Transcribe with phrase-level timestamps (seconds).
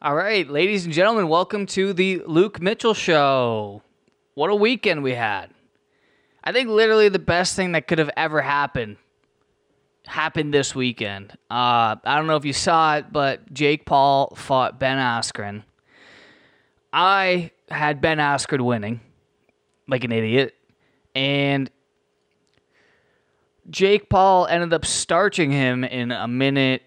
[0.00, 3.82] All right, ladies and gentlemen, welcome to the Luke Mitchell Show.
[4.34, 5.50] What a weekend we had.
[6.44, 8.98] I think literally the best thing that could have ever happened
[10.06, 11.32] happened this weekend.
[11.50, 15.64] Uh, I don't know if you saw it, but Jake Paul fought Ben Askren.
[16.92, 19.00] I had Ben Askren winning
[19.88, 20.54] like an idiot,
[21.16, 21.68] and
[23.68, 26.82] Jake Paul ended up starching him in a minute,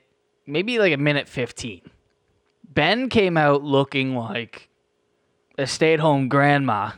[0.47, 1.90] maybe like a minute 15.
[2.73, 4.69] Ben came out looking like
[5.57, 6.91] a stay at home grandma.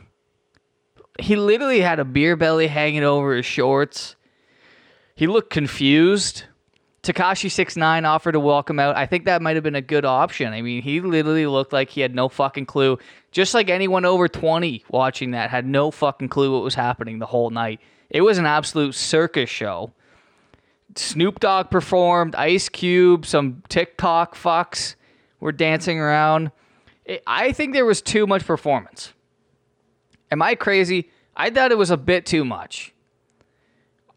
[1.18, 4.14] He literally had a beer belly hanging over his shorts.
[5.16, 6.44] He looked confused.
[7.02, 8.96] Tekashi Six Nine offered to walk him out.
[8.96, 10.52] I think that might have been a good option.
[10.52, 12.98] I mean, he literally looked like he had no fucking clue.
[13.32, 17.26] Just like anyone over 20 watching that had no fucking clue what was happening the
[17.26, 17.80] whole night.
[18.10, 19.92] It was an absolute circus show.
[20.94, 24.94] Snoop Dogg performed, Ice Cube, some TikTok fucks
[25.40, 26.50] were dancing around.
[27.26, 29.12] I think there was too much performance.
[30.30, 31.10] Am I crazy?
[31.36, 32.94] I thought it was a bit too much.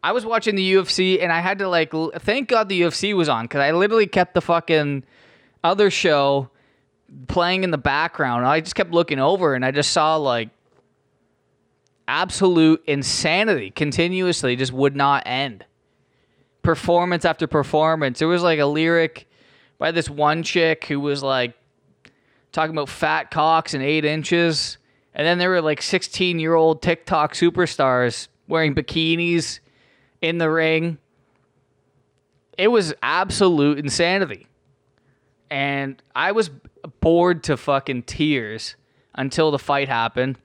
[0.03, 3.27] I was watching the UFC and I had to like thank God the UFC was
[3.27, 5.03] on because I literally kept the fucking
[5.63, 6.49] other show
[7.27, 8.45] playing in the background.
[8.45, 10.49] I just kept looking over and I just saw like
[12.07, 15.65] absolute insanity continuously just would not end.
[16.61, 18.21] Performance after performance.
[18.21, 19.26] It was like a lyric
[19.77, 21.53] by this one chick who was like
[22.51, 24.77] talking about fat cocks and eight inches.
[25.13, 29.59] And then there were like 16 year old TikTok superstars wearing bikinis
[30.21, 30.97] in the ring.
[32.57, 34.47] It was absolute insanity.
[35.49, 36.49] And I was
[36.99, 38.75] bored to fucking tears
[39.13, 40.37] until the fight happened.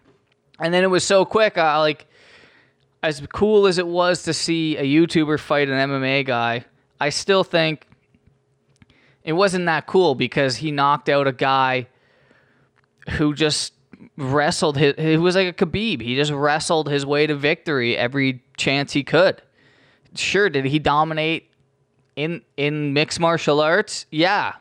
[0.61, 1.59] And then it was so quick.
[1.59, 2.07] I like,
[3.03, 6.65] as cool as it was to see a YouTuber fight an MMA guy,
[7.01, 7.87] I still think
[9.25, 11.87] it wasn't that cool because he knocked out a guy
[13.11, 13.73] who just
[14.17, 16.03] wrestled his he was like a Khabib.
[16.03, 19.43] He just wrestled his way to victory every chance he could.
[20.15, 21.51] Sure, did he dominate
[22.17, 24.07] in in mixed martial arts?
[24.11, 24.55] Yeah.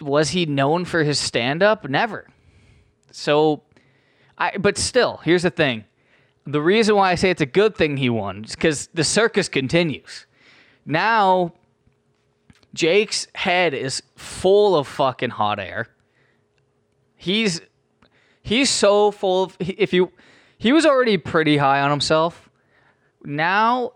[0.00, 1.88] Was he known for his stand up?
[1.88, 2.28] Never.
[3.10, 3.62] So
[4.36, 5.84] I but still, here's the thing.
[6.46, 9.48] The reason why I say it's a good thing he won is because the circus
[9.48, 10.26] continues.
[10.86, 11.52] Now
[12.74, 15.88] Jake's head is full of fucking hot air.
[17.16, 17.60] He's
[18.42, 20.12] he's so full of if you
[20.58, 22.48] he was already pretty high on himself.
[23.24, 23.92] Now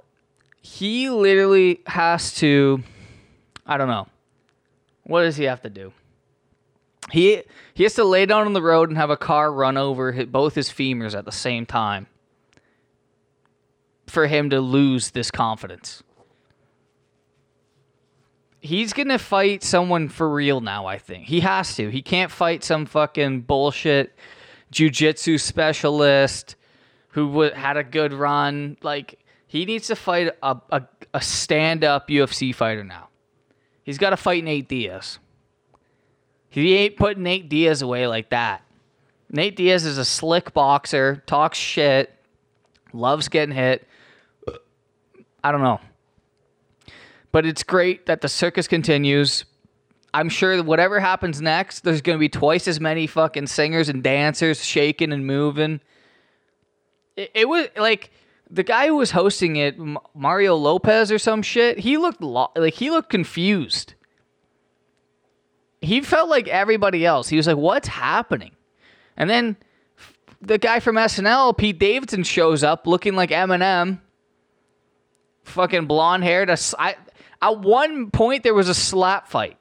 [0.60, 2.82] he literally has to
[3.66, 4.08] I don't know.
[5.04, 5.92] What does he have to do?
[7.10, 7.42] He
[7.74, 10.54] he has to lay down on the road and have a car run over both
[10.54, 12.06] his femurs at the same time
[14.06, 16.02] for him to lose this confidence
[18.62, 20.86] he's gonna fight someone for real now.
[20.86, 21.90] I think he has to.
[21.90, 24.16] He can't fight some fucking bullshit
[24.72, 26.56] jujitsu specialist
[27.08, 28.78] who w- had a good run.
[28.82, 33.08] Like he needs to fight a a, a stand up UFC fighter now.
[33.84, 35.18] He's got to fight Nate Diaz.
[36.48, 38.62] He ain't putting Nate Diaz away like that.
[39.28, 42.14] Nate Diaz is a slick boxer, talks shit,
[42.92, 43.88] loves getting hit.
[45.42, 45.80] I don't know.
[47.32, 49.44] But it's great that the circus continues.
[50.14, 54.02] I'm sure whatever happens next, there's going to be twice as many fucking singers and
[54.02, 55.80] dancers shaking and moving.
[57.16, 58.10] It, it was like
[58.50, 59.76] the guy who was hosting it,
[60.14, 61.78] Mario Lopez or some shit.
[61.78, 63.94] He looked lo- like he looked confused.
[65.80, 67.28] He felt like everybody else.
[67.28, 68.52] He was like, "What's happening?"
[69.16, 69.56] And then
[70.42, 74.00] the guy from SNL, Pete Davidson, shows up looking like Eminem,
[75.44, 76.50] fucking blonde haired.
[77.42, 79.58] At one point, there was a slap fight.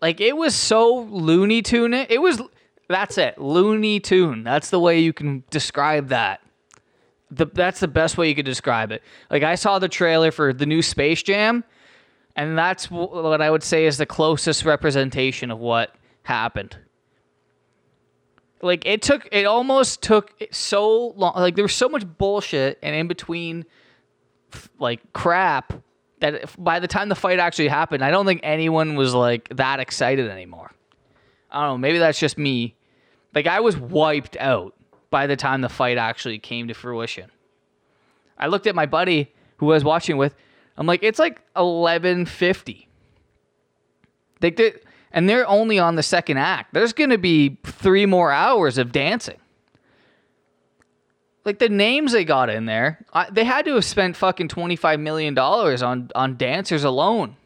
[0.00, 1.92] Like it was so Looney Tune.
[1.92, 2.40] It was.
[2.88, 3.38] That's it.
[3.38, 4.42] Looney Tune.
[4.42, 6.40] That's the way you can describe that.
[7.30, 9.02] The, that's the best way you could describe it.
[9.30, 11.62] Like I saw the trailer for the new Space Jam,
[12.34, 16.76] and that's what I would say is the closest representation of what happened.
[18.62, 21.34] Like it took, it almost took so long.
[21.36, 23.66] Like there was so much bullshit, and in between
[24.78, 25.72] like crap
[26.20, 29.80] that by the time the fight actually happened, I don't think anyone was like that
[29.80, 30.70] excited anymore.
[31.50, 31.78] I don't know.
[31.78, 32.74] Maybe that's just me.
[33.34, 34.74] Like I was wiped out
[35.10, 37.30] by the time the fight actually came to fruition.
[38.38, 40.34] I looked at my buddy who I was watching with.
[40.76, 42.86] I'm like, it's like 11:50.
[44.40, 44.80] They did,
[45.12, 46.72] and they're only on the second act.
[46.72, 49.39] There's gonna be three more hours of dancing
[51.44, 54.76] like the names they got in there, I, they had to have spent fucking twenty
[54.76, 57.36] five million dollars on on dancers alone.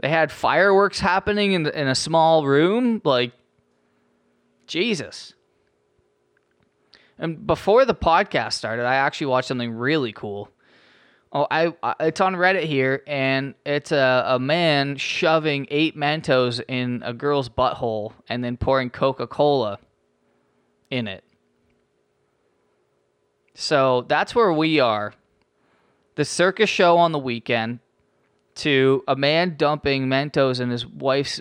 [0.00, 3.00] They had fireworks happening in in a small room.
[3.04, 3.32] Like
[4.66, 5.34] Jesus.
[7.18, 10.50] And before the podcast started, I actually watched something really cool.
[11.32, 16.60] Oh, I, I it's on Reddit here, and it's a, a man shoving eight Mentos
[16.68, 19.78] in a girl's butthole and then pouring Coca Cola
[20.90, 21.24] in it.
[23.54, 25.14] So that's where we are.
[26.16, 27.80] The circus show on the weekend
[28.56, 31.40] to a man dumping Mentos in his wife's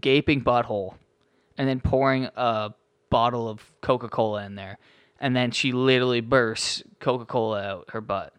[0.00, 0.94] gaping butthole
[1.56, 2.72] and then pouring a
[3.10, 4.78] bottle of Coca Cola in there.
[5.20, 8.32] And then she literally bursts Coca Cola out her butt.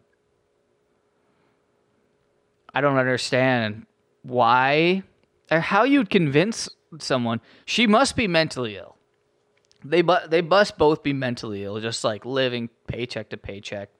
[2.74, 3.86] I don't understand
[4.22, 5.02] why
[5.50, 6.68] or how you'd convince
[6.98, 8.95] someone she must be mentally ill.
[9.90, 13.90] They but they must both be mentally ill, just like living paycheck to paycheck,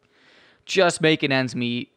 [0.65, 1.93] just making ends meet.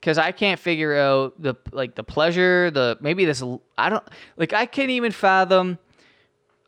[0.00, 3.42] Cause I can't figure out the like the pleasure, the maybe this
[3.76, 4.04] I don't
[4.36, 5.78] like I can't even fathom.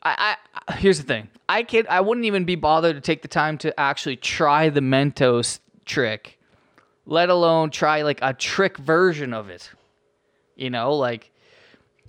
[0.02, 0.36] I,
[0.66, 3.56] I here's the thing I can't I wouldn't even be bothered to take the time
[3.58, 6.38] to actually try the Mentos trick,
[7.06, 9.70] let alone try like a trick version of it.
[10.56, 11.29] You know, like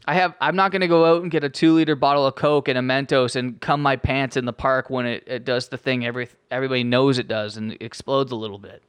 [0.05, 0.33] I have.
[0.41, 2.81] I'm not gonna go out and get a two liter bottle of Coke and a
[2.81, 6.27] Mentos and cum my pants in the park when it, it does the thing every
[6.49, 8.81] everybody knows it does and explodes a little bit.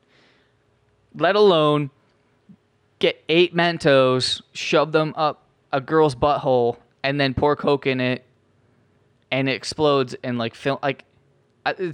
[1.14, 1.90] Let alone
[2.98, 8.24] get eight Mentos, shove them up a girl's butthole, and then pour Coke in it,
[9.30, 11.04] and it explodes and like film like.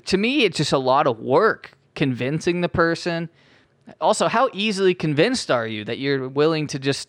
[0.06, 3.29] To me, it's just a lot of work convincing the person.
[4.00, 7.06] Also, how easily convinced are you that you're willing to just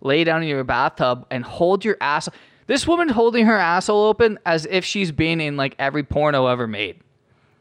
[0.00, 2.28] lay down in your bathtub and hold your ass.
[2.66, 6.66] This woman holding her asshole open as if she's been in like every porno ever
[6.66, 7.00] made.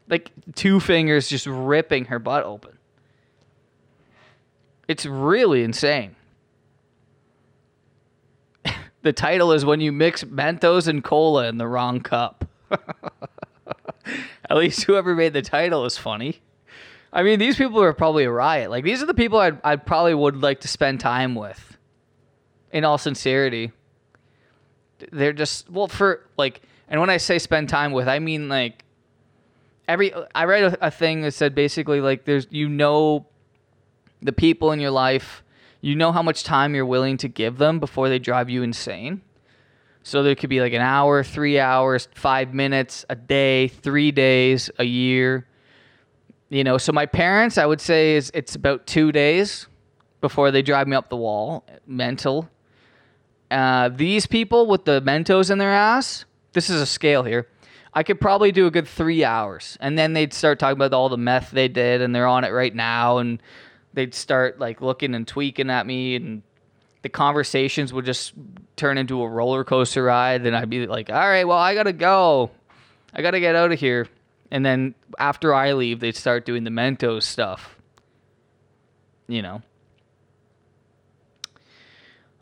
[0.10, 2.78] Like two fingers just ripping her butt open.
[4.88, 6.16] It's really insane.
[9.01, 12.45] the title is When You Mix Mentos and Cola in the Wrong Cup.
[14.50, 16.40] At least whoever made the title is funny.
[17.12, 18.69] I mean, these people are probably a riot.
[18.69, 21.76] Like, these are the people I'd, I probably would like to spend time with
[22.72, 23.72] in all sincerity.
[25.12, 28.84] They're just well for like, and when I say spend time with, I mean like
[29.88, 30.14] every.
[30.34, 33.28] I read a, a thing that said basically like there's you know
[34.22, 35.44] the people in your life,
[35.81, 39.22] you know how much time you're willing to give them before they drive you insane.
[40.04, 44.69] So there could be like an hour, three hours, five minutes, a day, three days,
[44.80, 45.46] a year.
[46.50, 49.68] You know, so my parents, I would say, is it's about two days
[50.22, 52.50] before they drive me up the wall, mental.
[53.49, 57.47] Uh, these people with the Mentos in their ass, this is a scale here.
[57.94, 61.09] I could probably do a good three hours, and then they'd start talking about all
[61.09, 63.41] the meth they did, and they're on it right now, and
[63.94, 66.44] they'd start like looking and tweaking at me, and
[67.01, 68.33] the conversations would just
[68.75, 71.94] turn into a roller coaster ride, and I'd be like, "All right, well, I gotta
[71.94, 72.51] go,
[73.13, 74.07] I gotta get out of here,"
[74.51, 77.77] and then after I leave, they'd start doing the Mentos stuff,
[79.27, 79.61] you know.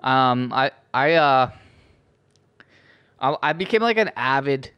[0.05, 1.51] Um, I I uh,
[3.19, 4.71] I, I became like an avid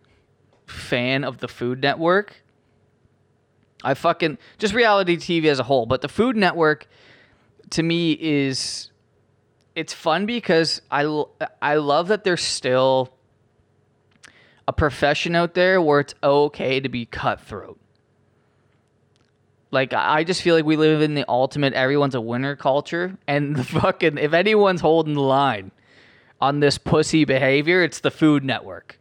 [0.65, 2.41] fan of the Food Network.
[3.83, 6.87] I fucking just reality TV as a whole, but the Food Network
[7.71, 8.89] to me is
[9.75, 11.23] it's fun because I
[11.61, 13.13] I love that there's still
[14.65, 17.79] a profession out there where it's okay to be cutthroat.
[19.77, 23.55] Like I just feel like we live in the ultimate everyone's a winner culture, and
[23.55, 25.69] the fucking if anyone's holding the line
[26.41, 28.99] on this pussy behavior, it's the Food Network.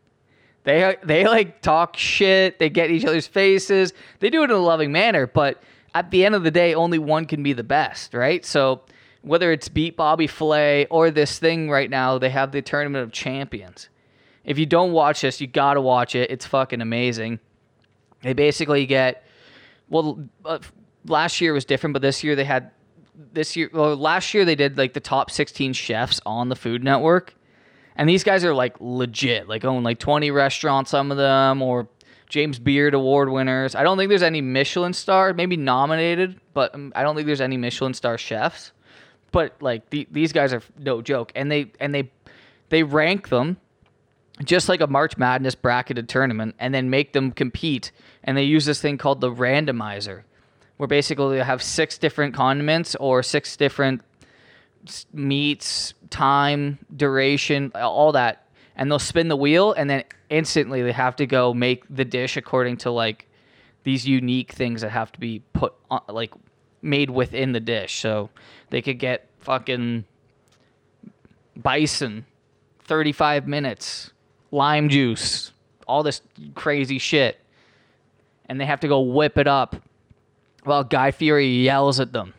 [0.65, 4.59] They they like talk shit, they get each other's faces, they do it in a
[4.59, 5.63] loving manner, but
[5.95, 8.45] at the end of the day, only one can be the best, right?
[8.45, 8.83] So
[9.23, 13.13] whether it's beat Bobby Flay or this thing right now, they have the Tournament of
[13.13, 13.89] Champions.
[14.45, 16.31] If you don't watch this, you gotta watch it.
[16.31, 17.41] It's fucking amazing.
[18.21, 19.26] They basically get
[19.89, 20.59] well, uh,
[21.07, 22.71] last year was different, but this year they had
[23.33, 23.71] this year.
[23.73, 27.35] Well, last year they did like the top 16 chefs on the Food Network,
[27.97, 31.89] and these guys are like legit, like own like 20 restaurants, some of them, or
[32.29, 33.75] James Beard Award winners.
[33.75, 37.41] I don't think there's any Michelin star, maybe nominated, but um, I don't think there's
[37.41, 38.73] any Michelin star chefs.
[39.33, 42.11] But like the, these guys are no joke, and they and they
[42.69, 43.59] they rank them
[44.45, 47.91] just like a March Madness bracketed tournament, and then make them compete.
[48.25, 50.23] And they use this thing called the randomizer,
[50.77, 54.03] where basically they have six different condiments or six different
[55.13, 58.47] meats, time, duration, all that.
[58.77, 62.37] And they'll spin the wheel, and then instantly they have to go make the dish
[62.37, 63.27] according to like
[63.85, 66.35] these unique things that have to be put on, like
[66.83, 67.99] made within the dish.
[68.01, 68.29] So
[68.69, 70.05] they could get fucking
[71.57, 72.27] bison,
[72.81, 74.11] 35 minutes,
[74.57, 75.53] lime juice,
[75.87, 76.23] all this
[76.55, 77.39] crazy shit.
[78.49, 79.77] And they have to go whip it up
[80.65, 82.35] while Guy Fieri yells at them.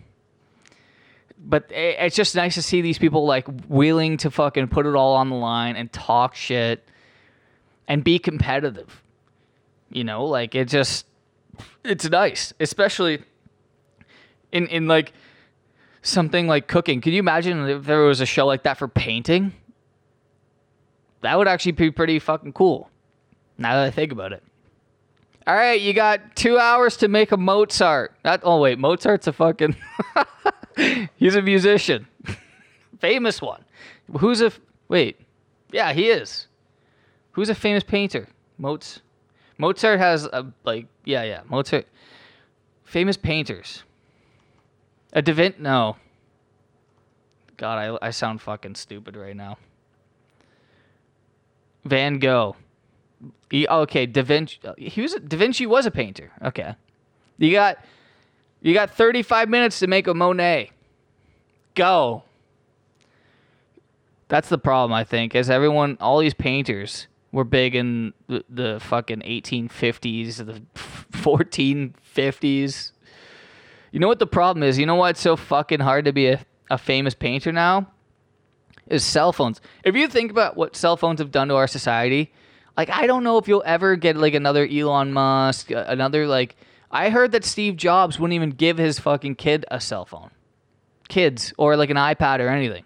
[1.40, 5.16] But it's just nice to see these people like willing to fucking put it all
[5.16, 6.84] on the line and talk shit
[7.88, 9.02] and be competitive.
[9.90, 11.06] You know, like it just
[11.84, 13.22] it's nice, especially
[14.52, 15.14] in in like
[16.02, 17.00] something like cooking.
[17.00, 19.54] Can you imagine if there was a show like that for painting?
[21.22, 22.90] That would actually be pretty fucking cool.
[23.58, 24.44] Now that I think about it.
[25.46, 28.14] All right, you got two hours to make a Mozart.
[28.24, 29.76] That oh wait, Mozart's a fucking.
[31.16, 32.08] he's a musician,
[33.00, 33.64] famous one.
[34.20, 34.52] Who's a
[34.90, 35.20] wait?
[35.72, 36.48] Yeah, he is.
[37.32, 38.28] Who's a famous painter?
[38.58, 39.02] Mozart.
[39.58, 41.88] Mozart has a like yeah yeah Mozart.
[42.84, 43.84] Famous painters.
[45.14, 45.62] A Da Vinci?
[45.62, 45.98] No.
[47.58, 49.58] God, I, I sound fucking stupid right now.
[51.88, 52.56] Van Gogh.
[53.50, 54.60] He, oh, okay, Da Vinci.
[54.64, 56.32] Uh, he was Da Vinci was a painter.
[56.44, 56.76] Okay,
[57.38, 57.78] you got
[58.62, 60.72] you got 35 minutes to make a Monet.
[61.76, 62.24] Go.
[64.28, 68.80] That's the problem, I think, is everyone, all these painters were big in the, the
[68.82, 70.62] fucking 1850s, the
[71.18, 72.92] 1450s.
[73.92, 74.78] You know what the problem is?
[74.78, 77.88] You know why it's so fucking hard to be a, a famous painter now?
[78.90, 79.60] Is cell phones.
[79.84, 82.32] If you think about what cell phones have done to our society,
[82.78, 86.56] like I don't know if you'll ever get like another Elon Musk, another like
[86.90, 90.32] I heard that Steve Jobs wouldn't even give his fucking kid a cell phone.
[91.10, 92.86] Kids or like an iPad or anything.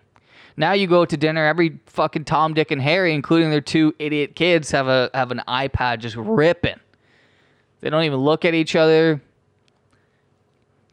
[0.57, 4.35] Now you go to dinner, every fucking Tom, Dick, and Harry, including their two idiot
[4.35, 6.79] kids, have a have an iPad just ripping.
[7.81, 9.21] They don't even look at each other.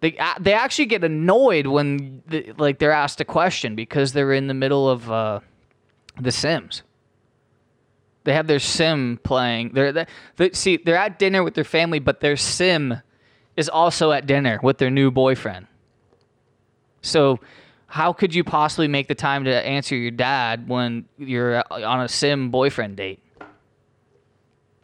[0.00, 4.46] They they actually get annoyed when the, like they're asked a question because they're in
[4.46, 5.40] the middle of uh,
[6.20, 6.82] the Sims.
[8.24, 9.70] They have their sim playing.
[9.72, 13.00] They're they, they, see they're at dinner with their family, but their sim
[13.56, 15.66] is also at dinner with their new boyfriend.
[17.00, 17.40] So,
[17.86, 22.08] how could you possibly make the time to answer your dad when you're on a
[22.08, 23.20] sim boyfriend date?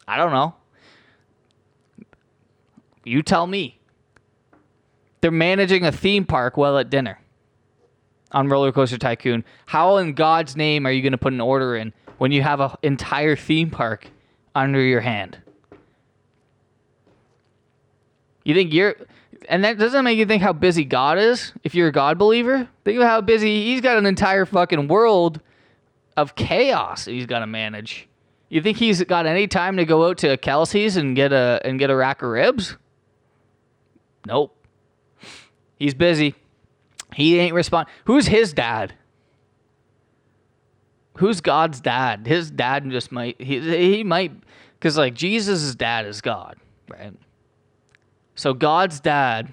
[0.08, 0.54] I don't know.
[3.04, 3.78] You tell me.
[5.24, 7.18] They're managing a theme park while at dinner
[8.32, 9.42] on Roller Coaster Tycoon.
[9.64, 12.60] How in God's name are you going to put an order in when you have
[12.60, 14.06] an entire theme park
[14.54, 15.38] under your hand?
[18.44, 18.96] You think you're,
[19.48, 22.68] and that doesn't make you think how busy God is if you're a God believer.
[22.84, 25.40] Think of how busy He's got an entire fucking world
[26.18, 28.10] of chaos He's got to manage.
[28.50, 31.78] You think He's got any time to go out to Kelsey's and get a and
[31.78, 32.76] get a rack of ribs?
[34.26, 34.54] Nope.
[35.84, 36.34] He's busy.
[37.14, 37.88] He ain't respond.
[38.06, 38.94] Who's his dad?
[41.18, 42.26] Who's God's dad?
[42.26, 44.32] His dad just might he he might
[44.78, 46.56] because like Jesus' dad is God,
[46.88, 47.12] right?
[48.34, 49.52] So God's dad.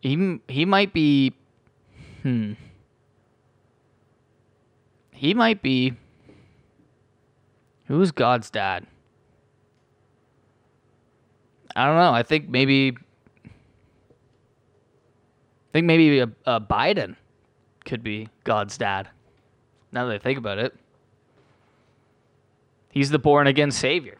[0.00, 1.32] He he might be,
[2.22, 2.52] hmm.
[5.10, 5.94] He might be.
[7.86, 8.86] Who's God's dad?
[11.74, 12.12] I don't know.
[12.12, 12.96] I think maybe
[15.78, 17.14] think maybe a, a Biden
[17.84, 19.08] could be God's dad.
[19.92, 20.74] Now that I think about it,
[22.90, 24.18] he's the born again savior.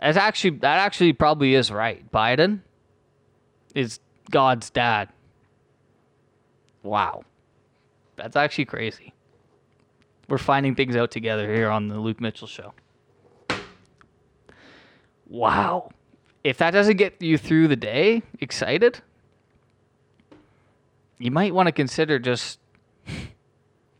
[0.00, 2.10] That's actually that actually probably is right.
[2.12, 2.60] Biden
[3.74, 5.08] is God's dad.
[6.82, 7.22] Wow.
[8.16, 9.14] That's actually crazy.
[10.28, 12.74] We're finding things out together here on the Luke Mitchell show.
[15.26, 15.90] Wow.
[16.44, 19.00] If that doesn't get you through the day excited,
[21.22, 22.58] you might want to consider just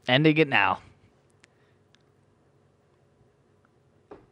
[0.08, 0.80] ending it now.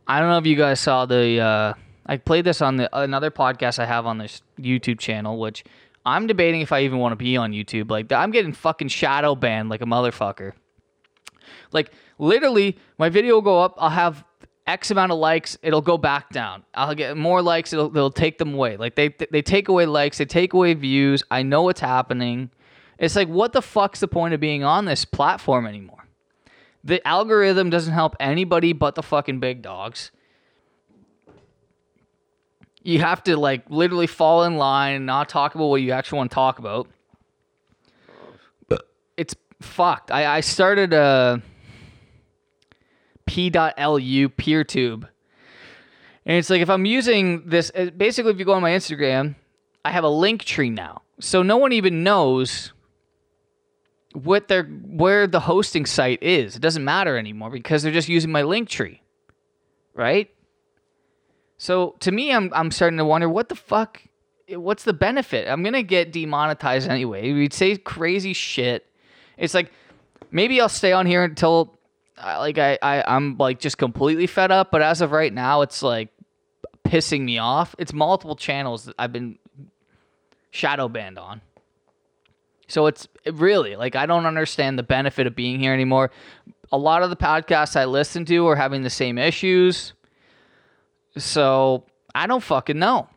[0.09, 1.39] I don't know if you guys saw the.
[1.39, 5.63] Uh, I played this on the another podcast I have on this YouTube channel, which
[6.05, 7.93] I'm debating if I even want to be on YouTube.
[7.93, 10.55] Like I'm getting fucking shadow banned like a motherfucker.
[11.71, 13.77] Like literally, my video will go up.
[13.79, 14.25] I'll have
[14.67, 15.57] X amount of likes.
[15.63, 16.65] It'll go back down.
[16.75, 17.73] I'll get more likes.
[17.73, 18.77] It'll they'll take them away.
[18.77, 20.19] Like they they take away likes.
[20.19, 21.23] They take away views.
[21.31, 22.51] I know what's happening.
[23.01, 26.07] It's like, what the fuck's the point of being on this platform anymore?
[26.85, 30.11] The algorithm doesn't help anybody but the fucking big dogs.
[32.83, 36.19] You have to like literally fall in line and not talk about what you actually
[36.19, 36.89] want to talk about.
[39.17, 40.11] It's fucked.
[40.11, 41.43] I, I started uh, a
[43.27, 45.09] p.lu peertube.
[46.27, 49.37] And it's like if I'm using this, uh, basically, if you go on my Instagram,
[49.85, 51.03] I have a link tree now.
[51.19, 52.73] So no one even knows
[54.13, 56.57] what their where the hosting site is.
[56.57, 59.03] It doesn't matter anymore because they're just using my link tree.
[59.95, 60.31] Right?
[61.59, 64.03] So to me I'm I'm starting to wonder what the fuck
[64.57, 65.49] what's the benefit?
[65.49, 67.33] I'm going to get demonetized anyway.
[67.33, 68.87] We'd say crazy shit.
[69.37, 69.73] It's like
[70.31, 71.79] maybe I'll stay on here until
[72.19, 75.83] like I, I I'm like just completely fed up, but as of right now it's
[75.83, 76.11] like
[76.85, 77.75] pissing me off.
[77.79, 79.39] It's multiple channels that I've been
[80.51, 81.41] shadow banned on.
[82.71, 86.11] So it's it really like I don't understand the benefit of being here anymore.
[86.73, 89.93] A lot of the podcasts I listen to are having the same issues.
[91.17, 91.85] So
[92.15, 93.09] I don't fucking know.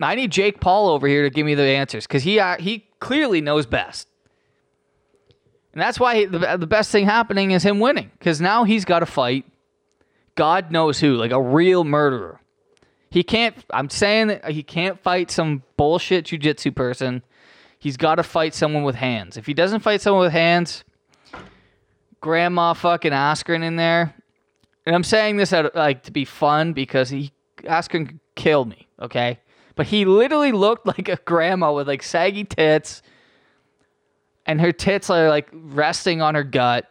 [0.00, 2.86] I need Jake Paul over here to give me the answers because he uh, he
[3.00, 4.08] clearly knows best.
[5.72, 9.00] And that's why the, the best thing happening is him winning because now he's got
[9.00, 9.44] to fight
[10.36, 12.40] God knows who, like a real murderer.
[13.10, 17.22] He can't, I'm saying that he can't fight some bullshit jujitsu person.
[17.78, 19.36] He's got to fight someone with hands.
[19.36, 20.84] If he doesn't fight someone with hands,
[22.20, 24.14] Grandma fucking Askren in there.
[24.86, 28.88] And I'm saying this out of, like to be fun because he Askren killed me,
[29.00, 29.40] okay?
[29.74, 33.02] But he literally looked like a grandma with like saggy tits
[34.46, 36.90] and her tits are like resting on her gut.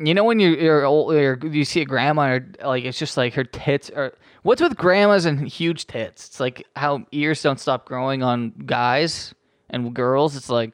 [0.00, 1.14] You know when you're, you're old,
[1.54, 4.14] you see a grandma, or, like it's just like her tits are.
[4.44, 6.26] What's with grandmas and huge tits?
[6.28, 9.34] It's like how ears don't stop growing on guys
[9.70, 10.36] and girls.
[10.36, 10.72] It's like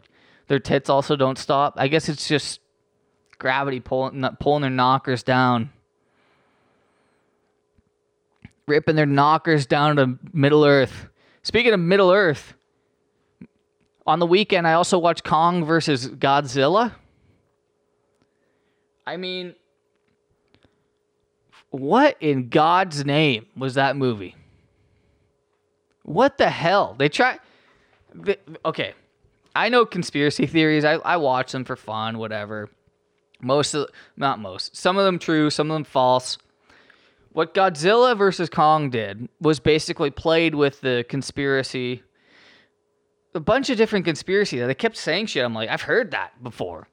[0.48, 1.74] their tits also don't stop.
[1.76, 2.58] I guess it's just
[3.38, 5.70] gravity pulling pulling their knockers down,
[8.66, 11.06] ripping their knockers down to Middle Earth.
[11.44, 12.54] Speaking of Middle Earth,
[14.04, 16.92] on the weekend, I also watched Kong versus Godzilla.
[19.06, 19.54] I mean,
[21.70, 24.36] what in God's name was that movie?
[26.02, 26.94] What the hell?
[26.98, 27.38] They try.
[28.64, 28.94] Okay,
[29.54, 30.84] I know conspiracy theories.
[30.84, 32.70] I, I watch them for fun, whatever.
[33.40, 36.36] Most of, not most, some of them true, some of them false.
[37.32, 42.02] What Godzilla versus Kong did was basically played with the conspiracy
[43.34, 44.66] a bunch of different conspiracies.
[44.66, 45.44] They kept saying shit.
[45.44, 46.88] I'm like, I've heard that before.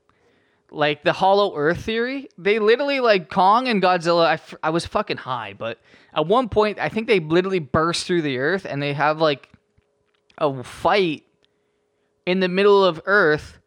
[0.70, 2.30] Like the Hollow Earth theory.
[2.38, 4.26] They literally like Kong and Godzilla.
[4.26, 5.80] I, f- I was fucking high, but
[6.14, 9.50] at one point, I think they literally burst through the earth and they have like
[10.38, 11.24] a fight
[12.26, 13.60] in the middle of Earth.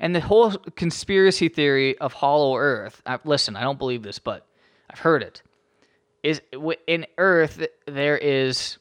[0.00, 3.02] And the whole conspiracy theory of Hollow Earth.
[3.04, 4.46] I, listen, I don't believe this, but
[4.88, 5.42] I've heard it.
[6.22, 6.40] Is
[6.86, 8.78] in Earth there is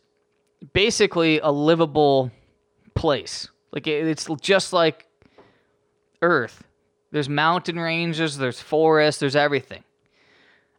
[0.73, 2.31] basically a livable
[2.93, 3.47] place.
[3.71, 5.07] Like it's just like
[6.21, 6.66] Earth.
[7.11, 9.83] There's mountain ranges, there's forests, there's everything.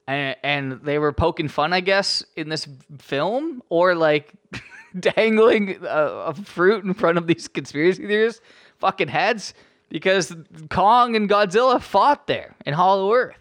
[0.06, 2.66] And, and they were poking fun, I guess, in this
[2.98, 4.32] film, or like
[4.98, 8.40] dangling a, a fruit in front of these conspiracy theorists'
[8.78, 9.54] fucking heads,
[9.88, 10.34] because
[10.70, 13.36] Kong and Godzilla fought there in Hollow Earth.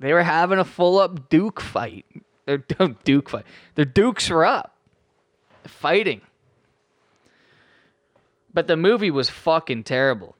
[0.00, 2.04] They were having a full up Duke fight.
[2.46, 2.58] Their
[3.04, 3.44] Duke fight.
[3.74, 4.76] Their Dukes were up,
[5.66, 6.20] fighting.
[8.52, 10.36] But the movie was fucking terrible.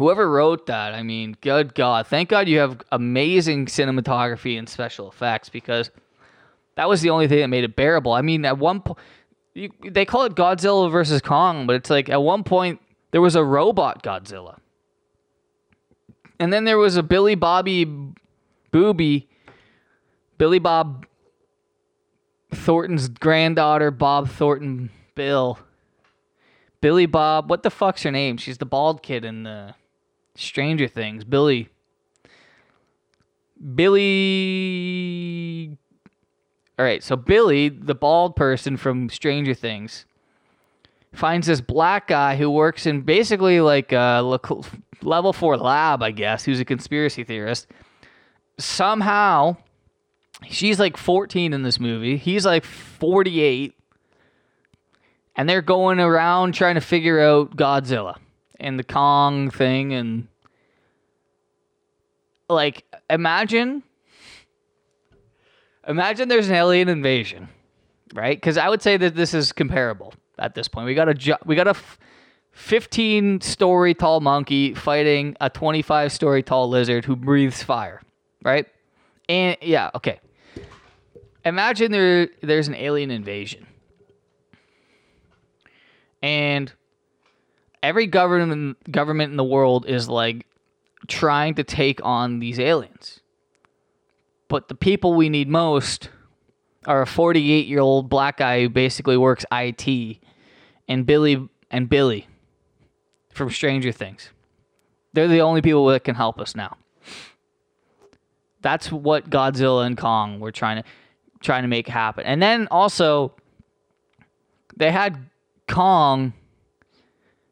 [0.00, 2.06] Whoever wrote that, I mean, good God.
[2.06, 5.90] Thank God you have amazing cinematography and special effects because
[6.76, 8.14] that was the only thing that made it bearable.
[8.14, 8.98] I mean, at one point,
[9.54, 13.44] they call it Godzilla versus Kong, but it's like at one point there was a
[13.44, 14.56] robot Godzilla.
[16.38, 17.86] And then there was a Billy Bobby
[18.70, 19.28] Booby,
[20.38, 21.04] Billy Bob
[22.50, 25.58] Thornton's granddaughter, Bob Thornton Bill
[26.80, 27.50] Billy Bob.
[27.50, 28.38] What the fuck's her name?
[28.38, 29.74] She's the bald kid in the
[30.34, 31.24] Stranger Things.
[31.24, 31.68] Billy.
[33.74, 35.76] Billy.
[36.78, 40.06] All right, so Billy, the bald person from Stranger Things,
[41.12, 44.22] finds this black guy who works in basically like a
[45.02, 47.66] level four lab, I guess, who's a conspiracy theorist.
[48.58, 49.56] Somehow,
[50.48, 52.16] she's like 14 in this movie.
[52.16, 53.74] He's like 48
[55.36, 58.16] and they're going around trying to figure out Godzilla
[58.60, 60.28] and the Kong thing and
[62.48, 63.82] like imagine
[65.86, 67.48] imagine there's an alien invasion,
[68.14, 68.40] right?
[68.40, 70.86] Cuz I would say that this is comparable at this point.
[70.86, 71.76] We got a we got a
[72.52, 78.02] 15 story tall monkey fighting a 25 story tall lizard who breathes fire,
[78.42, 78.66] right?
[79.28, 80.20] And yeah, okay.
[81.44, 83.66] Imagine there there's an alien invasion
[86.22, 86.72] and
[87.82, 90.46] every government government in the world is like
[91.08, 93.20] trying to take on these aliens.
[94.48, 96.10] But the people we need most
[96.86, 100.18] are a 48 year old black guy who basically works IT
[100.88, 102.26] and Billy and Billy
[103.32, 104.30] from Stranger Things.
[105.12, 106.76] They're the only people that can help us now.
[108.62, 110.88] That's what Godzilla and Kong were trying to
[111.40, 112.24] trying to make happen.
[112.26, 113.32] And then also
[114.76, 115.30] they had
[115.66, 116.34] Kong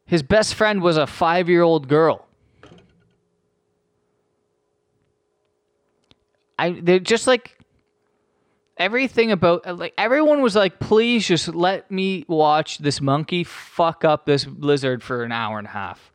[0.09, 2.25] his best friend was a 5-year-old girl.
[6.57, 7.57] I they're just like
[8.75, 14.25] everything about like everyone was like please just let me watch this monkey fuck up
[14.25, 16.11] this lizard for an hour and a half.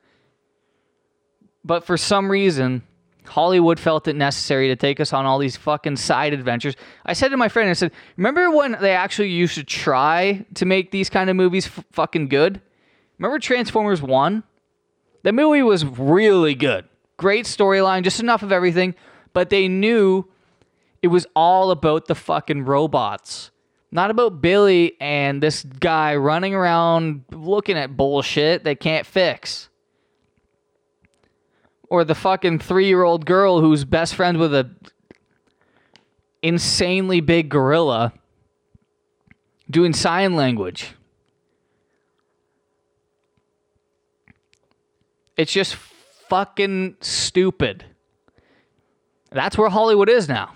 [1.65, 2.83] But for some reason
[3.27, 6.75] Hollywood felt it necessary to take us on all these fucking side adventures.
[7.07, 10.67] I said to my friend, I said, "Remember when they actually used to try to
[10.67, 12.61] make these kind of movies f- fucking good?
[13.19, 14.43] Remember Transformers 1?
[15.23, 16.87] The movie was really good.
[17.17, 18.95] Great storyline, just enough of everything,
[19.33, 20.25] but they knew
[21.03, 23.51] it was all about the fucking robots.
[23.93, 29.69] Not about Billy and this guy running around looking at bullshit they can't fix
[31.95, 34.69] or the fucking three year old girl who's best friends with a
[36.43, 38.13] insanely big gorilla
[39.71, 40.95] doing sign language.
[45.37, 47.85] It's just fucking stupid.
[49.31, 50.55] That's where Hollywood is now.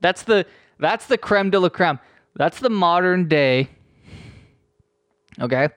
[0.00, 0.46] That's the
[0.78, 1.98] that's the creme de la creme.
[2.34, 3.68] That's the modern day.
[5.40, 5.68] Okay?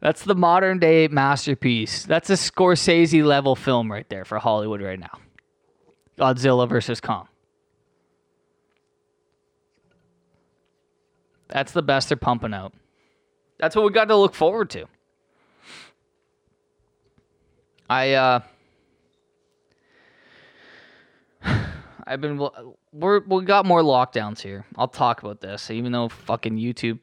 [0.00, 2.04] That's the modern day masterpiece.
[2.04, 5.18] That's a Scorsese level film right there for Hollywood right now.
[6.18, 7.28] Godzilla versus Kong.
[11.48, 12.74] That's the best they're pumping out.
[13.58, 14.86] That's what we got to look forward to.
[17.90, 18.40] I uh
[22.06, 22.48] I've been
[22.92, 24.66] we're we got more lockdowns here.
[24.76, 26.98] I'll talk about this even though fucking YouTube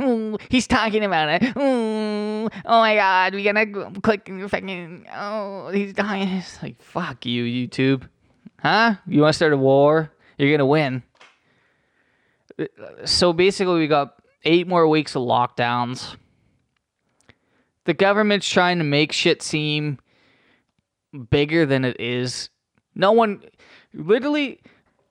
[0.00, 1.56] Ooh, he's talking about it.
[1.56, 5.06] Ooh, oh my god, we gotta click fucking.
[5.14, 6.28] Oh, he's dying.
[6.28, 8.08] It's like fuck you, YouTube.
[8.60, 8.96] Huh?
[9.06, 10.12] You want to start a war?
[10.36, 11.02] You're gonna win.
[13.04, 14.17] So basically, we got
[14.48, 16.16] eight more weeks of lockdowns.
[17.84, 19.98] The government's trying to make shit seem
[21.30, 22.48] bigger than it is.
[22.94, 23.42] No one,
[23.92, 24.60] literally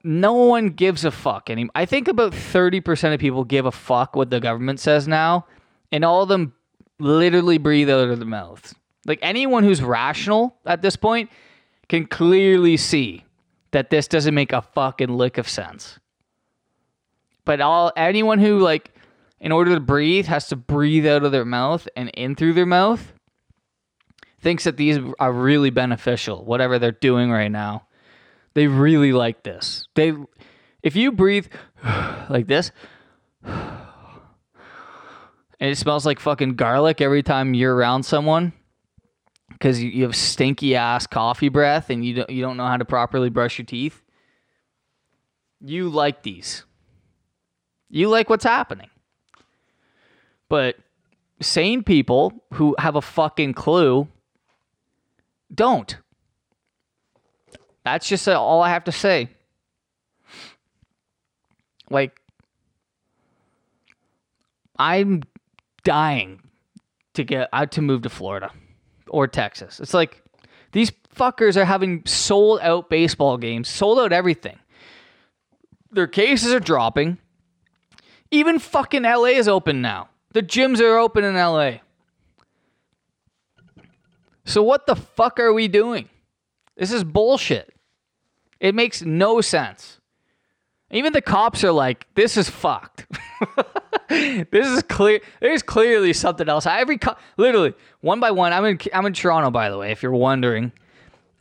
[0.04, 1.72] no one gives a fuck anymore.
[1.76, 5.46] I think about 30% of people give a fuck what the government says now,
[5.92, 6.54] and all of them
[7.00, 8.74] literally breathe out of their mouths.
[9.06, 11.30] Like anyone who's rational at this point
[11.90, 13.26] can clearly see
[13.72, 16.00] that this doesn't make a fucking lick of sense.
[17.46, 18.92] But all anyone who like
[19.40, 22.66] in order to breathe has to breathe out of their mouth and in through their
[22.66, 23.14] mouth
[24.40, 27.88] thinks that these are really beneficial whatever they're doing right now
[28.58, 29.88] they really like this.
[29.94, 30.14] They
[30.82, 31.46] if you breathe
[31.84, 32.72] like this
[33.44, 33.78] and
[35.60, 38.54] it smells like fucking garlic every time you're around someone
[39.50, 42.86] because you have stinky ass coffee breath and you don't, you don't know how to
[42.86, 44.02] properly brush your teeth.
[45.64, 46.66] You like these.
[47.92, 48.90] You like what's happening.
[50.50, 50.78] But
[51.42, 54.08] sane people who have a fucking clue
[55.54, 55.98] don't.
[57.84, 59.30] That's just uh, all I have to say.
[61.90, 62.20] Like,
[64.78, 65.24] I'm
[65.84, 66.42] dying
[67.14, 68.52] to get out to move to Florida
[69.08, 69.80] or Texas.
[69.80, 70.22] It's like
[70.74, 74.60] these fuckers are having sold out baseball games, sold out everything.
[75.92, 77.18] Their cases are dropping.
[78.30, 80.10] Even fucking LA is open now.
[80.38, 81.78] The gyms are open in LA.
[84.46, 86.10] So what the fuck are we doing?
[86.76, 87.74] This is bullshit.
[88.60, 90.00] It makes no sense.
[90.92, 93.08] Even the cops are like, "This is fucked.
[94.10, 95.22] this is clear.
[95.42, 98.54] There's clearly something else." Every co- literally one by one.
[98.54, 100.72] I'm in I'm in Toronto, by the way, if you're wondering.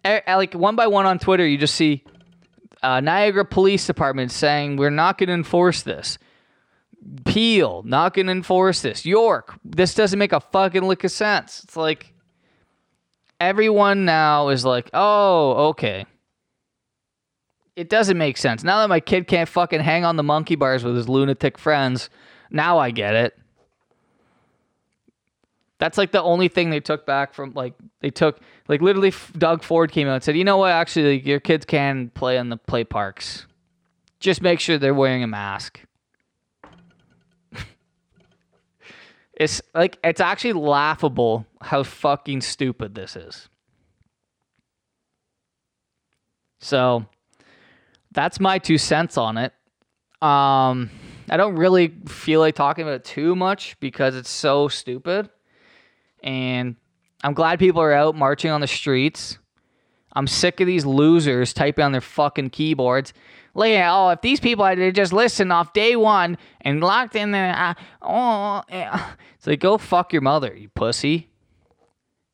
[0.06, 2.02] Like one by one on Twitter, you just see
[2.82, 6.16] uh, Niagara Police Department saying we're not going to enforce this.
[7.24, 9.04] Peel, not going to enforce this.
[9.04, 11.62] York, this doesn't make a fucking lick of sense.
[11.64, 12.12] It's like
[13.40, 16.06] everyone now is like, oh, okay
[17.76, 18.64] it doesn't make sense.
[18.64, 22.08] Now that my kid can't fucking hang on the monkey bars with his lunatic friends,
[22.50, 23.38] now I get it.
[25.78, 29.62] That's like the only thing they took back from like they took like literally Doug
[29.62, 30.70] Ford came out and said, "You know what?
[30.70, 33.46] Actually, your kids can play in the play parks.
[34.18, 35.82] Just make sure they're wearing a mask."
[39.36, 43.48] It's like it's actually laughable how fucking stupid this is.
[46.60, 47.06] So,
[48.12, 49.52] that's my two cents on it.
[50.22, 50.90] Um,
[51.28, 55.28] I don't really feel like talking about it too much because it's so stupid.
[56.22, 56.76] And
[57.22, 59.38] I'm glad people are out marching on the streets.
[60.14, 63.12] I'm sick of these losers typing on their fucking keyboards.
[63.56, 67.56] Like, oh, if these people had just listened off day one and locked in there,
[67.56, 69.12] uh, oh, yeah.
[69.34, 71.30] it's like, go fuck your mother, you pussy.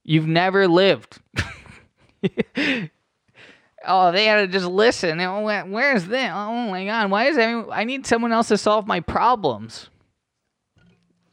[0.03, 1.21] You've never lived.
[3.87, 5.19] oh, they had to just listen.
[5.71, 6.31] Where's this?
[6.35, 9.91] Oh my god, why is everyone, I need someone else to solve my problems?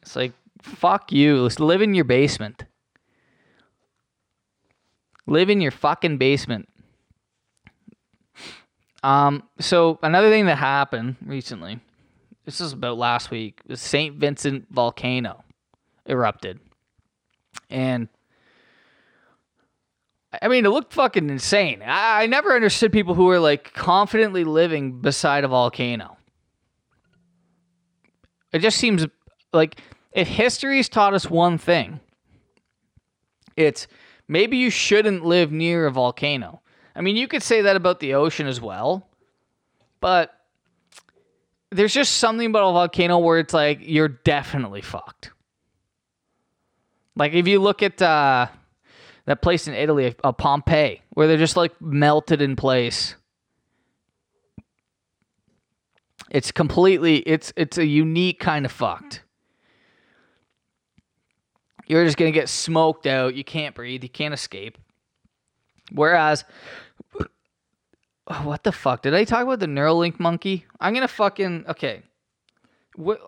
[0.04, 1.42] It's like, fuck you.
[1.42, 2.66] Let's live in your basement.
[5.26, 6.69] Live in your fucking basement.
[9.04, 11.80] Um, so another thing that happened recently,
[12.46, 14.16] this is about last week, the St.
[14.16, 15.44] Vincent volcano
[16.06, 16.60] erupted.
[17.70, 18.10] And
[20.42, 21.82] I mean, it looked fucking insane.
[21.82, 26.18] I, I never understood people who were like confidently living beside a volcano.
[28.52, 29.06] It just seems
[29.54, 29.80] like
[30.12, 32.00] if history's taught us one thing,
[33.56, 33.88] it's
[34.28, 36.62] maybe you shouldn't live near a volcano.
[37.00, 39.08] I mean, you could say that about the ocean as well,
[40.02, 40.36] but
[41.72, 45.32] there's just something about a volcano where it's like you're definitely fucked.
[47.16, 48.48] Like if you look at uh,
[49.26, 53.16] that place in Italy, uh, Pompeii, where they're just like melted in place.
[56.30, 59.24] It's completely it's it's a unique kind of fucked.
[61.88, 63.36] You're just gonna get smoked out.
[63.36, 64.04] You can't breathe.
[64.04, 64.78] You can't escape.
[65.92, 66.46] Whereas,
[68.30, 70.66] Oh, what the fuck did I talk about the Neuralink monkey?
[70.80, 72.04] I'm gonna fucking okay.
[72.96, 73.20] What,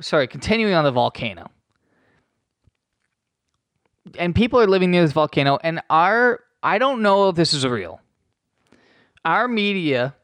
[0.00, 1.50] sorry, continuing on the volcano
[4.18, 7.66] and people are living near this volcano and our I don't know if this is
[7.66, 8.00] real.
[9.24, 10.14] Our media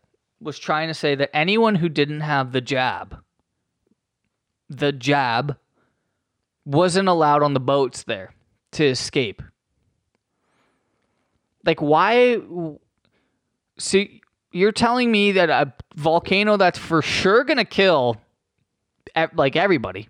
[0.41, 3.19] was trying to say that anyone who didn't have the jab
[4.69, 5.57] the jab
[6.65, 8.33] wasn't allowed on the boats there
[8.73, 9.43] to escape.
[11.65, 12.41] Like why
[13.79, 14.20] see
[14.53, 18.17] you're telling me that a volcano that's for sure to kill
[19.35, 20.09] like everybody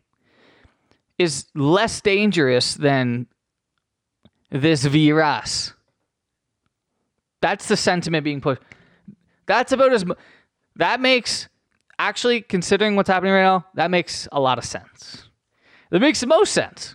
[1.19, 3.27] is less dangerous than
[4.51, 5.75] this virus.
[7.41, 8.63] That's the sentiment being pushed.
[9.47, 10.05] That's about as
[10.77, 11.49] that makes
[11.99, 15.29] actually considering what's happening right now, that makes a lot of sense.
[15.91, 16.95] That makes the most sense.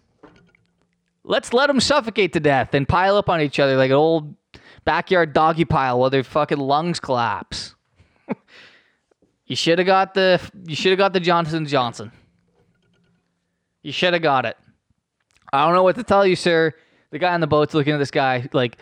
[1.24, 4.36] Let's let them suffocate to death and pile up on each other like an old
[4.86, 7.76] backyard doggy pile while their fucking lungs collapse.
[9.46, 12.12] you should have got the you should have got the Johnson Johnson.
[13.82, 14.58] You should have got it.
[15.52, 16.74] I don't know what to tell you, sir.
[17.12, 18.78] The guy on the boat's looking at this guy like,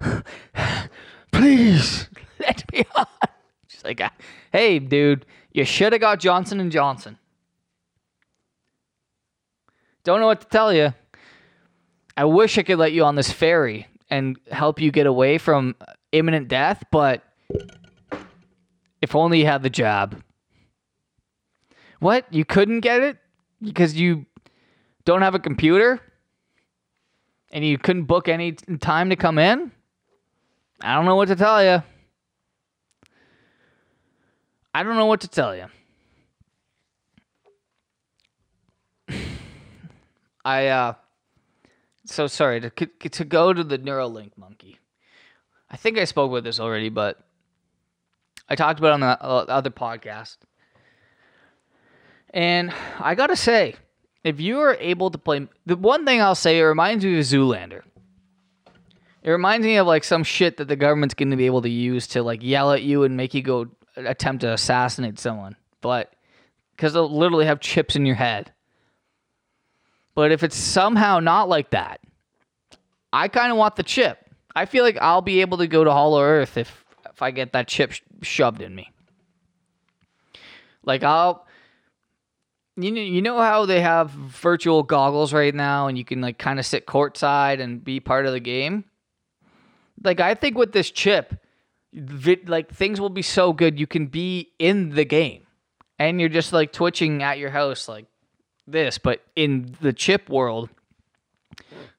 [1.32, 2.08] please
[2.40, 3.06] let me on.
[3.68, 4.00] She's like,
[4.52, 7.18] hey, dude, you should have got Johnson and Johnson.
[10.02, 10.94] Don't know what to tell you.
[12.16, 15.74] I wish I could let you on this ferry and help you get away from
[16.12, 17.22] imminent death, but
[19.02, 20.20] if only you had the job.
[22.00, 22.32] What?
[22.32, 23.18] You couldn't get it
[23.62, 24.26] because you
[25.04, 26.00] don't have a computer?
[27.50, 29.72] and you couldn't book any time to come in,
[30.80, 31.82] I don't know what to tell you.
[34.74, 35.66] I don't know what to tell you.
[40.44, 40.94] I uh
[42.14, 44.78] so sorry to to go to the Neuralink monkey.
[45.70, 47.20] I think I spoke with this already, but
[48.48, 50.38] I talked about it on the uh, other podcast.
[52.30, 53.74] And I got to say,
[54.24, 57.24] if you are able to play the one thing I'll say, it reminds me of
[57.24, 57.82] Zoolander.
[59.22, 61.70] It reminds me of like some shit that the government's going to be able to
[61.70, 63.66] use to like yell at you and make you go
[63.96, 65.56] attempt to assassinate someone.
[65.80, 66.12] But
[66.76, 68.52] because they'll literally have chips in your head.
[70.18, 72.00] But if it's somehow not like that,
[73.12, 74.18] I kind of want the chip.
[74.52, 77.52] I feel like I'll be able to go to Hollow Earth if if I get
[77.52, 78.90] that chip sh- shoved in me.
[80.82, 81.46] Like I'll
[82.76, 86.36] you know, you know how they have virtual goggles right now, and you can like
[86.36, 88.86] kind of sit courtside and be part of the game.
[90.02, 91.40] Like I think with this chip,
[91.94, 95.46] like things will be so good, you can be in the game,
[95.96, 98.06] and you're just like twitching at your house like
[98.70, 100.68] this, but in the chip world,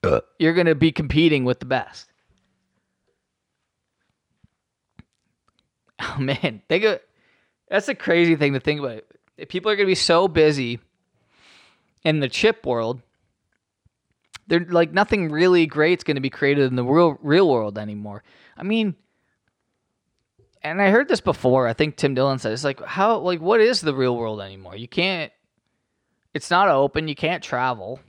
[0.04, 0.22] uh.
[0.38, 2.08] you're gonna be competing with the best.
[6.02, 7.02] Oh man, think of
[7.70, 9.04] that's a crazy thing to think about
[9.48, 10.80] people are going to be so busy
[12.04, 13.02] in the chip world.
[14.48, 18.24] They're like nothing really great's going to be created in the real real world anymore.
[18.58, 18.96] I mean,
[20.64, 21.68] and I heard this before.
[21.68, 24.76] I think Tim Dillon said it's like how like what is the real world anymore?
[24.76, 25.32] You can't.
[26.40, 27.10] It's not open.
[27.10, 28.00] You can't travel.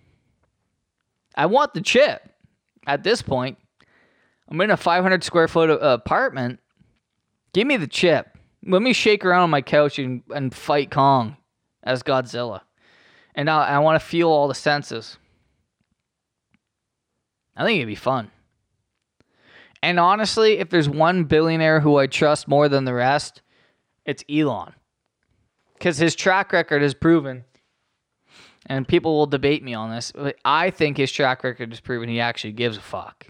[1.34, 2.22] I want the chip.
[2.86, 3.58] At this point,
[4.48, 6.60] I'm in a 500 square foot apartment.
[7.52, 8.38] Give me the chip.
[8.64, 11.38] Let me shake around on my couch and, and fight Kong
[11.82, 12.60] as Godzilla.
[13.34, 15.18] And I, I want to feel all the senses.
[17.56, 18.30] I think it'd be fun.
[19.82, 23.42] And honestly, if there's one billionaire who I trust more than the rest,
[24.04, 24.72] it's Elon.
[25.74, 27.44] Because his track record has proven,
[28.70, 32.08] and people will debate me on this, but I think his track record has proven
[32.08, 33.26] he actually gives a fuck.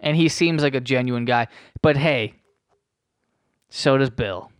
[0.00, 1.46] And he seems like a genuine guy.
[1.82, 2.34] But hey,
[3.70, 4.50] so does Bill.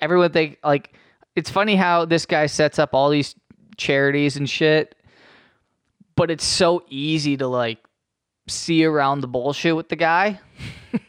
[0.00, 0.92] Everyone think like
[1.36, 3.36] it's funny how this guy sets up all these
[3.76, 4.96] charities and shit,
[6.16, 7.78] but it's so easy to like
[8.48, 10.40] see around the bullshit with the guy.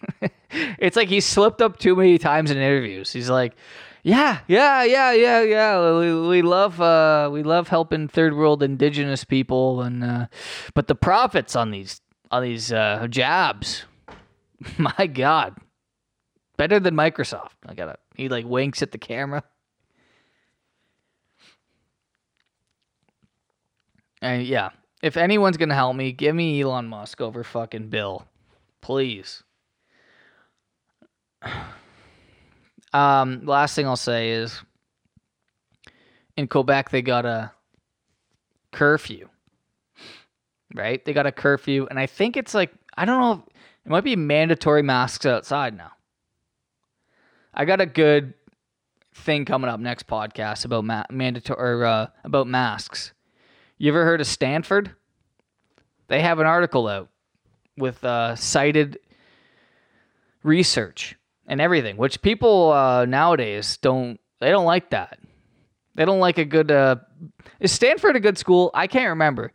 [0.51, 3.11] it's like he slipped up too many times in interviews.
[3.11, 3.55] He's like,
[4.03, 5.97] "Yeah, yeah, yeah, yeah, yeah.
[5.97, 10.27] We, we love uh, we love helping third world indigenous people, and uh,
[10.73, 13.83] but the profits on these on these uh, jabs,
[14.77, 15.57] my God,
[16.57, 17.55] better than Microsoft.
[17.65, 17.97] I gotta.
[18.15, 19.43] He like winks at the camera.
[24.23, 24.69] And yeah,
[25.01, 28.25] if anyone's gonna help me, give me Elon Musk over fucking Bill,
[28.81, 29.43] please.
[32.93, 34.61] Um, last thing I'll say is,
[36.37, 37.51] in Quebec they got a
[38.71, 39.29] curfew,
[40.75, 41.03] right?
[41.03, 43.43] They got a curfew, and I think it's like I don't know,
[43.85, 45.91] it might be mandatory masks outside now.
[47.53, 48.33] I got a good
[49.13, 53.13] thing coming up next podcast about ma- mandatory or uh, about masks.
[53.77, 54.91] You ever heard of Stanford?
[56.07, 57.09] They have an article out
[57.77, 58.99] with uh, cited
[60.43, 61.15] research
[61.51, 64.19] and everything, which people uh, nowadays don't.
[64.39, 65.19] They don't like that.
[65.95, 66.71] They don't like a good.
[66.71, 66.95] Uh,
[67.59, 68.71] is Stanford a good school?
[68.73, 69.51] I can't remember.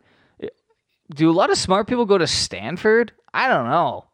[1.09, 3.11] Do a lot of smart people go to Stanford?
[3.33, 4.05] I don't know.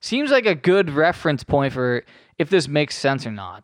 [0.00, 2.02] Seems like a good reference point for
[2.36, 3.62] if this makes sense or not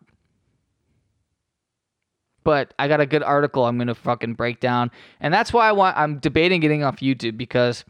[2.44, 5.72] but I got a good article I'm gonna fucking break down, and that's why I
[5.72, 5.96] want.
[5.96, 7.84] I'm debating getting off YouTube because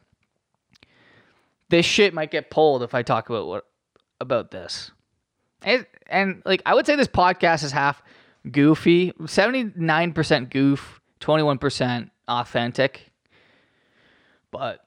[1.68, 3.64] this shit might get pulled if I talk about what
[4.18, 4.92] about this.
[5.66, 8.00] And, like I would say this podcast is half
[8.50, 13.10] goofy, 79% goof, 21% authentic.
[14.52, 14.86] But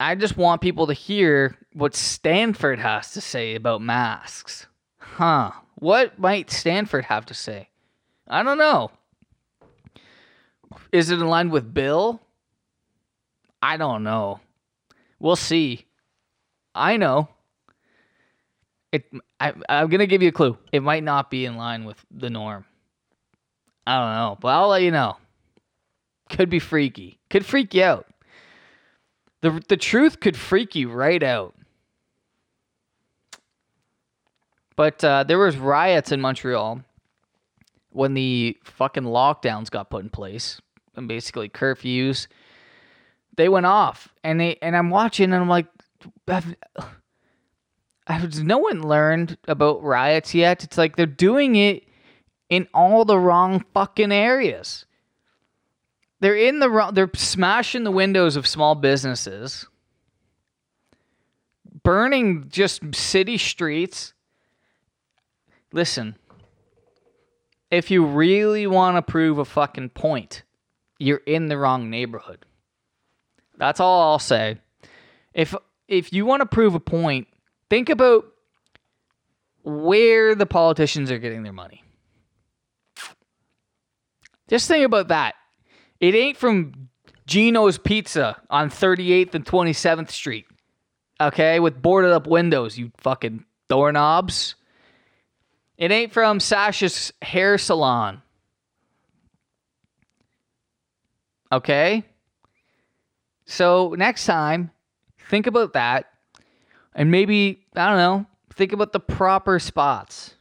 [0.00, 4.66] I just want people to hear what Stanford has to say about masks.
[4.98, 5.52] Huh.
[5.76, 7.68] What might Stanford have to say?
[8.26, 8.90] I don't know.
[10.90, 12.20] Is it in line with Bill?
[13.62, 14.40] I don't know.
[15.18, 15.86] We'll see.
[16.74, 17.28] I know.
[18.92, 19.04] It.
[19.40, 20.56] I, I'm gonna give you a clue.
[20.72, 22.64] It might not be in line with the norm.
[23.86, 25.16] I don't know, but I'll let you know.
[26.30, 27.18] Could be freaky.
[27.30, 28.06] Could freak you out.
[29.42, 31.54] The the truth could freak you right out.
[34.76, 36.82] But uh, there was riots in Montreal
[37.96, 40.60] when the fucking lockdowns got put in place
[40.96, 42.26] and basically curfews,
[43.36, 44.08] they went off.
[44.22, 45.66] And they and I'm watching and I'm like,
[48.08, 50.64] no one learned about riots yet?
[50.64, 51.84] It's like they're doing it
[52.48, 54.86] in all the wrong fucking areas.
[56.20, 56.94] They're in the wrong.
[56.94, 59.66] They're smashing the windows of small businesses,
[61.82, 64.14] burning just city streets.
[65.72, 66.16] Listen,
[67.70, 70.42] if you really want to prove a fucking point,
[70.98, 72.46] you're in the wrong neighborhood.
[73.58, 74.58] That's all I'll say.
[75.34, 75.54] If
[75.88, 77.28] if you want to prove a point,
[77.70, 78.24] think about
[79.62, 81.82] where the politicians are getting their money.
[84.48, 85.34] Just think about that.
[85.98, 86.88] It ain't from
[87.26, 90.46] Gino's Pizza on 38th and 27th Street.
[91.20, 94.54] Okay, with boarded up windows, you fucking doorknobs.
[95.78, 98.22] It ain't from Sasha's hair salon.
[101.50, 102.04] Okay?
[103.46, 104.70] So next time,
[105.30, 106.06] think about that.
[106.96, 110.34] And maybe, I don't know, think about the proper spots.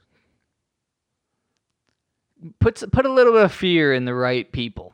[2.60, 4.94] Put, put a little bit of fear in the right people.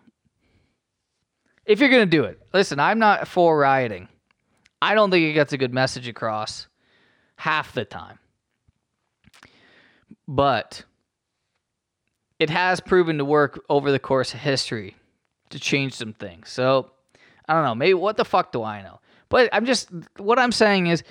[1.66, 2.42] If you're going to do it.
[2.54, 4.10] Listen, I'm not for rioting.
[4.82, 6.68] I don't think it gets a good message across
[7.38, 8.18] half the time
[10.28, 10.86] but
[12.40, 14.96] it has proven to work over the course of history
[15.50, 16.50] to change some things.
[16.50, 16.92] So
[17.48, 17.76] I don't know.
[17.76, 19.00] Maybe what the fuck do I know?
[19.28, 21.04] But I'm just what I'm saying is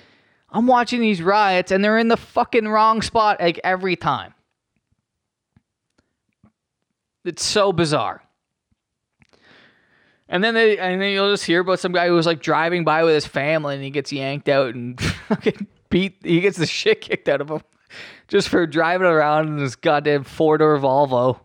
[0.51, 4.33] I'm watching these riots and they're in the fucking wrong spot like every time.
[7.23, 8.21] It's so bizarre.
[10.27, 12.83] And then they and then you'll just hear about some guy who was like driving
[12.83, 16.65] by with his family and he gets yanked out and fucking beat he gets the
[16.65, 17.61] shit kicked out of him
[18.27, 21.39] just for driving around in this goddamn four door Volvo.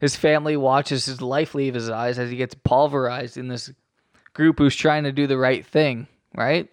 [0.00, 3.70] His family watches his life leave his eyes as he gets pulverized in this
[4.32, 6.70] group who's trying to do the right thing, right?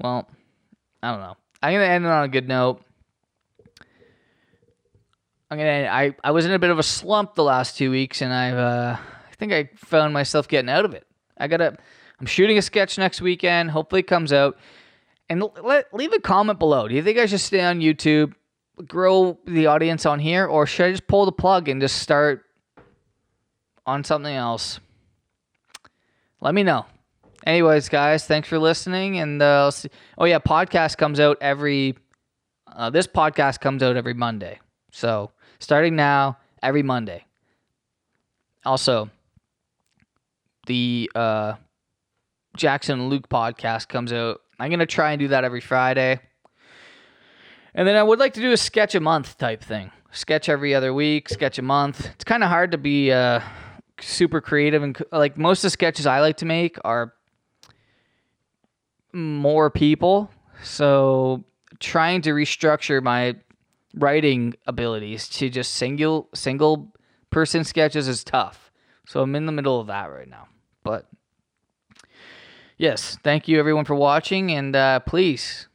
[0.00, 0.26] Well,
[1.02, 1.36] I don't know.
[1.62, 2.82] I'm gonna end it on a good note.
[5.50, 5.88] I'm gonna.
[5.90, 8.56] I I was in a bit of a slump the last two weeks, and I've.
[8.56, 11.06] Uh, I think I found myself getting out of it.
[11.36, 11.76] I gotta.
[12.18, 13.70] I'm shooting a sketch next weekend.
[13.70, 14.58] Hopefully, it comes out.
[15.28, 16.88] And let leave a comment below.
[16.88, 18.34] Do you think I should stay on YouTube,
[18.86, 22.44] grow the audience on here, or should I just pull the plug and just start
[23.86, 24.80] on something else?
[26.40, 26.86] Let me know.
[27.46, 29.18] Anyways, guys, thanks for listening.
[29.18, 29.70] And uh,
[30.18, 31.96] oh yeah, podcast comes out every.
[32.66, 34.60] Uh, this podcast comes out every Monday.
[34.92, 37.24] So starting now, every Monday.
[38.64, 39.10] Also,
[40.66, 41.54] the uh,
[42.56, 46.20] Jackson Luke podcast comes out I'm to try and do that every Friday.
[47.74, 49.90] And then I would like to do a sketch a month type thing.
[50.12, 52.06] Sketch every other week, sketch a month.
[52.14, 53.40] It's kind of hard to be uh,
[54.00, 57.14] super creative and like most of the sketches I like to make are
[59.12, 60.30] more people.
[60.62, 61.44] So
[61.78, 63.36] trying to restructure my
[63.94, 66.92] writing abilities to just single single
[67.30, 68.70] person sketches is tough.
[69.06, 70.48] So I'm in the middle of that right now.
[70.84, 71.06] But
[72.76, 75.68] yes, thank you everyone for watching, and uh, please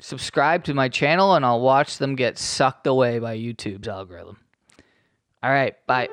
[0.00, 4.38] subscribe to my channel, and I'll watch them get sucked away by YouTube's algorithm.
[5.42, 6.08] All right, bye.